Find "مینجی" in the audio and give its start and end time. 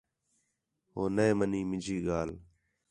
1.69-1.97